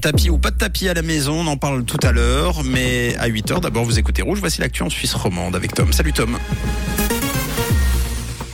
tapis 0.00 0.30
ou 0.30 0.38
pas 0.38 0.50
de 0.50 0.56
tapis 0.56 0.88
à 0.88 0.94
la 0.94 1.02
maison, 1.02 1.40
on 1.40 1.46
en 1.46 1.56
parle 1.56 1.84
tout 1.84 1.98
à 2.02 2.12
l'heure. 2.12 2.64
Mais 2.64 3.14
à 3.18 3.28
8h, 3.28 3.60
d'abord 3.60 3.84
vous 3.84 3.98
écoutez 3.98 4.22
Rouge. 4.22 4.40
Voici 4.40 4.60
l'actu 4.60 4.82
en 4.82 4.90
Suisse 4.90 5.14
romande 5.14 5.54
avec 5.54 5.74
Tom. 5.74 5.92
Salut 5.92 6.12
Tom. 6.12 6.36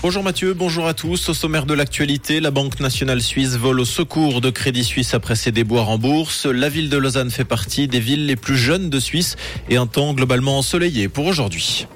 Bonjour 0.03 0.23
Mathieu, 0.23 0.55
bonjour 0.55 0.87
à 0.87 0.95
tous. 0.95 1.29
Au 1.31 1.35
sommaire 1.35 1.67
de 1.67 1.75
l'actualité, 1.75 2.39
la 2.39 2.53
Banque 2.53 2.79
nationale 2.79 3.21
suisse 3.21 3.57
vole 3.57 3.81
au 3.81 3.85
secours 3.85 4.41
de 4.41 4.51
Crédit 4.51 4.85
Suisse 4.85 5.15
après 5.15 5.35
ses 5.35 5.51
déboires 5.51 5.89
en 5.89 5.99
bourse. 5.99 6.47
La 6.47 6.69
ville 6.69 6.91
de 6.91 6.97
Lausanne 6.97 7.31
fait 7.31 7.45
partie 7.45 7.89
des 7.89 7.99
villes 7.99 8.27
les 8.27 8.37
plus 8.37 8.57
jeunes 8.57 8.89
de 8.89 9.01
Suisse 9.01 9.37
et 9.69 9.77
un 9.77 9.87
temps 9.87 10.15
globalement 10.15 10.59
ensoleillé 10.59 11.09
pour 11.09 11.27
aujourd'hui. 11.27 11.89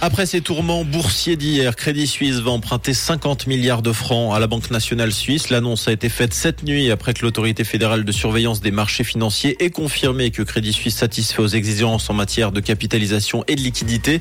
Après 0.00 0.26
ces 0.26 0.40
tourments 0.40 0.84
boursiers 0.84 1.34
d'hier, 1.34 1.74
Crédit 1.74 2.06
Suisse 2.06 2.36
va 2.36 2.52
emprunter 2.52 2.94
50 2.94 3.48
milliards 3.48 3.82
de 3.82 3.90
francs 3.90 4.32
à 4.32 4.38
la 4.38 4.46
Banque 4.46 4.70
nationale 4.70 5.10
suisse. 5.10 5.50
L'annonce 5.50 5.88
a 5.88 5.92
été 5.92 6.08
faite 6.08 6.32
cette 6.34 6.62
nuit 6.62 6.92
après 6.92 7.14
que 7.14 7.22
l'autorité 7.22 7.64
fédérale 7.64 8.04
de 8.04 8.12
surveillance 8.12 8.60
des 8.60 8.70
marchés 8.70 9.02
financiers 9.02 9.56
ait 9.58 9.70
confirmé 9.70 10.30
que 10.30 10.42
Crédit 10.42 10.72
Suisse 10.72 10.94
satisfait 10.94 11.42
aux 11.42 11.48
exigences 11.48 12.08
en 12.10 12.14
matière 12.14 12.52
de 12.52 12.60
capitalisation 12.60 13.42
et 13.48 13.56
de 13.56 13.60
liquidité. 13.60 14.20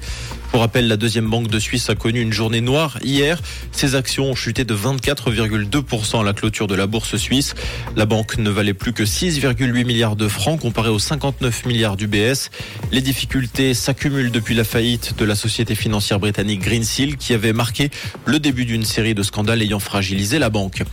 Pour 0.49 0.61
rappel, 0.61 0.87
la 0.87 0.97
deuxième 0.97 1.29
banque 1.29 1.47
de 1.47 1.59
Suisse 1.59 1.91
a 1.91 1.95
connu 1.95 2.21
une 2.21 2.33
journée 2.33 2.61
noire 2.61 2.97
hier. 3.03 3.39
Ses 3.71 3.93
actions 3.93 4.31
ont 4.31 4.35
chuté 4.35 4.63
de 4.63 4.75
24,2% 4.75 6.21
à 6.21 6.23
la 6.23 6.33
clôture 6.33 6.65
de 6.65 6.73
la 6.73 6.87
bourse 6.87 7.17
suisse. 7.17 7.53
La 7.95 8.07
banque 8.07 8.39
ne 8.39 8.49
valait 8.49 8.73
plus 8.73 8.93
que 8.93 9.03
6,8 9.03 9.85
milliards 9.85 10.15
de 10.15 10.27
francs 10.27 10.59
comparé 10.59 10.89
aux 10.89 10.97
59 10.97 11.65
milliards 11.65 11.97
du 11.97 12.07
BS. 12.07 12.49
Les 12.91 13.01
difficultés 13.01 13.75
s'accumulent 13.75 14.31
depuis 14.31 14.55
la 14.55 14.63
faillite 14.63 15.15
de 15.19 15.25
la 15.25 15.35
société 15.35 15.66
financière 15.75 16.19
britannique 16.19 16.61
Greensill 16.61 17.17
qui 17.17 17.33
avait 17.33 17.53
marqué 17.53 17.89
le 18.25 18.39
début 18.39 18.65
d'une 18.65 18.85
série 18.85 19.13
de 19.13 19.23
scandales 19.23 19.61
ayant 19.61 19.79
fragilisé 19.79 20.39
la 20.39 20.49
banque. 20.49 20.83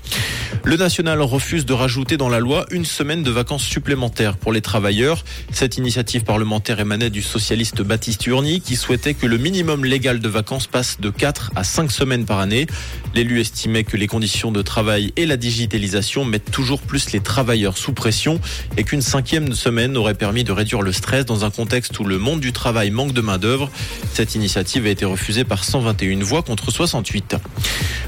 Le 0.66 0.78
national 0.78 1.20
refuse 1.20 1.66
de 1.66 1.74
rajouter 1.74 2.16
dans 2.16 2.30
la 2.30 2.41
loi 2.41 2.64
une 2.70 2.86
semaine 2.86 3.23
de 3.23 3.30
vacances 3.30 3.62
supplémentaires 3.62 4.38
pour 4.38 4.50
les 4.50 4.62
travailleurs. 4.62 5.23
Cette 5.52 5.76
initiative 5.76 6.24
parlementaire 6.24 6.80
émanait 6.80 7.10
du 7.10 7.20
socialiste 7.20 7.82
Baptiste 7.82 8.26
Urny 8.26 8.62
qui 8.62 8.74
souhaitait 8.76 9.12
que 9.12 9.26
le 9.26 9.37
minimum 9.37 9.85
légal 9.85 10.20
de 10.20 10.29
vacances 10.29 10.66
passe 10.66 10.98
de 11.01 11.10
4 11.10 11.52
à 11.54 11.65
5 11.65 11.90
semaines 11.90 12.24
par 12.24 12.38
année. 12.38 12.66
L'élu 13.15 13.40
estimait 13.40 13.85
que 13.85 13.98
les 13.98 14.07
conditions 14.07 14.52
de 14.52 14.62
travail 14.62 15.12
et 15.16 15.26
la 15.26 15.37
digitalisation 15.37 16.24
mettent 16.24 16.51
toujours 16.51 16.80
plus 16.80 17.12
les 17.12 17.20
travailleurs 17.20 17.76
sous 17.76 17.92
pression 17.92 18.40
et 18.79 18.85
qu'une 18.85 19.02
cinquième 19.02 19.52
semaine 19.52 19.98
aurait 19.98 20.15
permis 20.15 20.45
de 20.45 20.52
réduire 20.52 20.80
le 20.80 20.92
stress 20.92 21.26
dans 21.26 21.45
un 21.45 21.51
contexte 21.51 22.01
où 22.01 22.04
le 22.04 22.16
monde 22.16 22.40
du 22.40 22.54
travail 22.54 22.90
manque 22.90 23.12
de 23.12 23.20
main-d'œuvre. 23.20 23.70
Cette 24.15 24.35
initiative 24.35 24.87
a 24.87 24.90
été 24.90 25.04
refusée 25.04 25.45
par 25.45 25.62
121 25.62 26.24
voix 26.24 26.42
contre 26.42 26.70
68. 26.70 27.37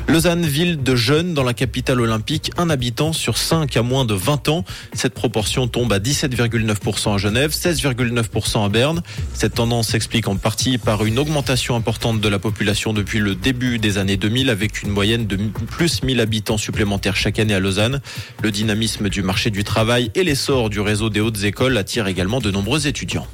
Lausanne, 0.08 0.46
ville 0.46 0.82
de 0.82 0.94
jeunes 0.94 1.34
dans 1.34 1.42
la 1.42 1.52
capitale 1.52 2.00
olympique, 2.00 2.52
un 2.56 2.70
habitant 2.70 3.12
sur 3.12 3.36
5 3.36 3.76
à 3.76 3.82
moins 3.82 4.04
de 4.04 4.14
20 4.14 4.48
ans. 4.48 4.64
Cette 4.92 5.14
proportion 5.14 5.66
tombe 5.66 5.92
à 5.92 5.98
17,9% 5.98 7.14
à 7.14 7.18
Genève, 7.18 7.50
16,9% 7.50 8.64
à 8.64 8.68
Berne. 8.68 9.02
Cette 9.34 9.54
tendance 9.54 9.88
s'explique 9.88 10.28
en 10.28 10.36
partie 10.36 10.78
par 10.78 11.04
une 11.04 11.18
augmentation 11.18 11.74
importante 11.74 12.20
de 12.20 12.28
la 12.28 12.38
population 12.38 12.92
depuis 12.92 13.18
le 13.18 13.34
début 13.34 13.78
des 13.78 13.98
années 13.98 14.16
2000 14.16 14.48
avec 14.48 14.82
une 14.82 14.90
moyenne 14.90 15.26
de 15.26 15.36
plus 15.36 16.02
1000 16.04 16.20
habitants 16.20 16.58
supplémentaires 16.58 17.16
chaque 17.16 17.40
année 17.40 17.54
à 17.54 17.60
Lausanne. 17.60 18.00
Le 18.42 18.52
dynamisme 18.52 19.08
du 19.08 19.22
marché 19.22 19.50
du 19.50 19.64
travail 19.64 20.12
et 20.14 20.22
l'essor 20.22 20.70
du 20.70 20.78
réseau 20.80 21.10
des 21.10 21.20
hautes 21.20 21.42
écoles 21.42 21.76
attirent 21.76 22.06
également 22.06 22.40
de 22.40 22.52
nombreux 22.52 22.86
étudiants. 22.86 23.26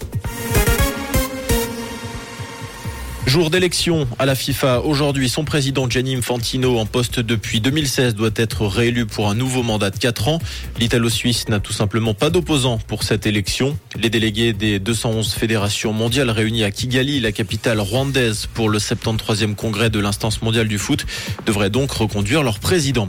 Jour 3.25 3.51
d'élection 3.51 4.09
à 4.19 4.27
la 4.27 4.35
FIFA. 4.35 4.81
Aujourd'hui, 4.81 5.29
son 5.29 5.45
président 5.45 5.89
Gianni 5.89 6.17
Infantino, 6.17 6.79
en 6.79 6.87
poste 6.87 7.21
depuis 7.21 7.61
2016, 7.61 8.17
doit 8.17 8.31
être 8.35 8.67
réélu 8.67 9.07
pour 9.07 9.31
un 9.31 9.35
nouveau 9.35 9.63
mandat 9.63 9.91
de 9.91 9.97
4 9.97 10.29
ans. 10.29 10.39
L'Italo-Suisse 10.81 11.49
n'a 11.49 11.61
tout 11.61 11.73
simplement 11.73 12.15
pas 12.15 12.31
d'opposant 12.31 12.79
pour 12.79 13.05
cette 13.05 13.25
élection. 13.25 13.79
Les 13.97 14.11
délégués 14.11 14.53
des 14.53 14.81
211 14.81 15.33
fédérations 15.35 15.93
mondiales 15.93 16.31
réunies 16.31 16.65
à 16.65 16.73
Kigali, 16.73 17.21
la 17.21 17.31
capitale 17.31 17.79
rwandaise, 17.81 18.49
pour 18.53 18.69
le 18.69 18.79
73e 18.79 19.55
congrès 19.55 19.89
de 19.89 20.01
l'instance 20.01 20.43
mondiale 20.43 20.67
du 20.67 20.79
foot, 20.79 21.07
devraient 21.47 21.71
donc 21.71 21.93
reconduire 21.93 22.43
leur 22.43 22.59
président. 22.59 23.09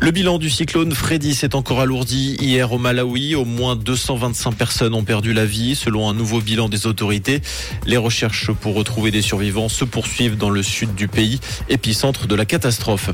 Le 0.00 0.12
bilan 0.12 0.38
du 0.38 0.48
cyclone 0.48 0.92
Freddy 0.92 1.34
s'est 1.34 1.56
encore 1.56 1.80
alourdi 1.80 2.36
hier 2.40 2.72
au 2.72 2.78
Malawi. 2.78 3.34
Au 3.34 3.44
moins 3.44 3.74
225 3.74 4.52
personnes 4.52 4.94
ont 4.94 5.02
perdu 5.02 5.32
la 5.32 5.44
vie 5.44 5.74
selon 5.74 6.08
un 6.08 6.14
nouveau 6.14 6.40
bilan 6.40 6.68
des 6.68 6.86
autorités. 6.86 7.42
Les 7.84 7.96
recherches 7.96 8.52
pour 8.52 8.76
retrouver 8.76 9.10
des 9.10 9.22
survivants 9.22 9.68
se 9.68 9.84
poursuivent 9.84 10.36
dans 10.36 10.50
le 10.50 10.62
sud 10.62 10.94
du 10.94 11.08
pays, 11.08 11.40
épicentre 11.68 12.28
de 12.28 12.36
la 12.36 12.44
catastrophe. 12.44 13.10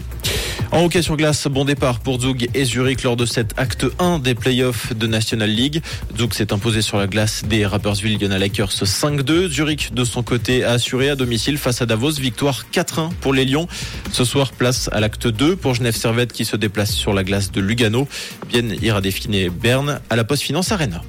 En 0.73 0.85
hockey 0.85 1.03
sur 1.03 1.17
glace, 1.17 1.47
bon 1.47 1.65
départ 1.65 2.01
pour 2.01 2.21
Zug 2.21 2.49
et 2.55 2.65
Zurich 2.65 3.03
lors 3.05 3.17
de 3.17 3.27
cet 3.27 3.59
acte 3.59 3.87
1 3.99 4.19
des 4.19 4.35
playoffs 4.35 4.95
de 4.95 5.07
National 5.07 5.49
League. 5.51 5.83
Zug 6.19 6.33
s'est 6.33 6.53
imposé 6.53 6.83
sur 6.83 6.99
la 6.99 7.07
glace 7.07 7.45
des 7.45 7.65
Rapperswil 7.65 8.19
Ghana 8.19 8.39
Lakers 8.39 8.73
5-2. 8.73 9.49
Zurich, 9.49 9.95
de 9.95 10.05
son 10.05 10.23
côté, 10.23 10.65
a 10.65 10.73
assuré 10.73 11.11
à 11.11 11.17
domicile 11.17 11.59
face 11.59 11.81
à 11.81 11.87
Davos, 11.87 12.13
victoire 12.13 12.65
4-1 12.73 13.11
pour 13.21 13.33
les 13.33 13.45
Lions. 13.45 13.69
Ce 14.13 14.25
soir, 14.25 14.53
place 14.53 14.89
à 14.93 15.01
l'acte 15.01 15.29
2 15.29 15.57
pour 15.57 15.75
Genève 15.75 15.97
Servette 15.97 16.33
qui 16.33 16.45
se 16.45 16.57
déplace 16.57 16.93
sur 16.93 17.13
la 17.13 17.25
glace 17.25 17.53
de 17.53 17.61
Lugano. 17.61 18.09
Bien 18.49 18.65
ira 18.83 19.01
définir 19.01 19.53
Berne 19.53 20.01
à 20.11 20.17
la 20.17 20.25
Post 20.25 20.43
Finance 20.43 20.73
Arena. 20.73 21.03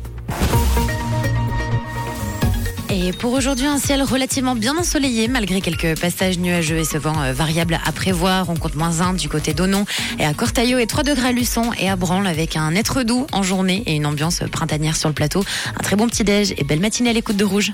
Et 2.98 3.12
pour 3.12 3.34
aujourd'hui, 3.34 3.66
un 3.66 3.78
ciel 3.78 4.02
relativement 4.04 4.56
bien 4.56 4.78
ensoleillé, 4.78 5.28
malgré 5.28 5.60
quelques 5.60 6.00
passages 6.00 6.38
nuageux 6.38 6.78
et 6.78 6.86
ce 6.86 6.98
vent 6.98 7.22
euh, 7.22 7.34
variable 7.34 7.78
à 7.86 7.92
prévoir. 7.92 8.50
On 8.50 8.56
compte 8.56 8.76
moins 8.76 9.02
1 9.02 9.16
du 9.16 9.28
côté 9.28 9.54
d'Onon 9.54 9.84
et 10.18 10.26
à 10.26 10.34
Cortaillot 10.34 10.78
et 10.78 10.88
3 10.88 11.04
degrés 11.04 11.28
à 11.28 11.32
Luçon 11.34 11.72
et 11.78 11.90
à 11.90 11.98
Branle 11.98 12.26
avec 12.26 12.56
un 12.56 12.74
être 12.74 13.04
doux 13.04 13.28
en 13.34 13.44
journée 13.44 13.84
et 13.86 13.96
une 13.96 14.06
ambiance 14.06 14.40
printanière 14.50 14.96
sur 14.96 15.10
le 15.10 15.14
plateau. 15.14 15.44
Un 15.78 15.84
très 15.84 15.98
bon 15.98 16.08
petit 16.08 16.24
déj 16.24 16.54
et 16.58 16.64
belle 16.64 16.80
matinée 16.80 17.10
à 17.10 17.14
l'écoute 17.14 17.36
de 17.36 17.44
Rouge. 17.44 17.74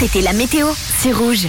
C'était 0.00 0.20
la 0.20 0.32
météo, 0.32 0.66
c'est 1.00 1.12
Rouge. 1.12 1.46